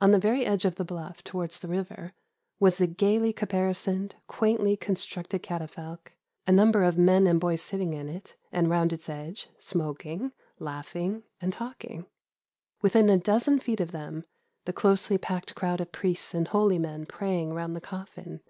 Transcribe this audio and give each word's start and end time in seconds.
On 0.00 0.10
the 0.10 0.18
very 0.18 0.44
edge 0.44 0.64
of 0.64 0.74
the 0.74 0.84
bluff, 0.84 1.22
towards 1.22 1.60
the 1.60 1.68
river, 1.68 2.14
was 2.58 2.78
the 2.78 2.88
gaily 2.88 3.32
caparisoned, 3.32 4.16
quaintly 4.26 4.76
constructed 4.76 5.44
catafalque, 5.44 6.16
a 6.48 6.50
number 6.50 6.82
of 6.82 6.98
men 6.98 7.28
and 7.28 7.38
boys 7.38 7.62
sitting 7.62 7.94
in 7.94 8.08
it 8.08 8.34
and 8.50 8.68
round 8.68 8.92
its 8.92 9.08
edge, 9.08 9.50
smoking, 9.60 10.32
laughing, 10.58 11.22
and 11.40 11.52
talking. 11.52 12.06
Within 12.80 13.08
a 13.08 13.18
dozen 13.18 13.60
feet 13.60 13.78
of 13.80 13.92
them, 13.92 14.24
the 14.64 14.72
closely 14.72 15.16
packed 15.16 15.54
crowd 15.54 15.80
of 15.80 15.92
priests 15.92 16.34
and 16.34 16.48
holy 16.48 16.80
men 16.80 17.06
praying 17.06 17.52
round 17.54 17.76
the 17.76 17.80
coffin. 17.80 18.40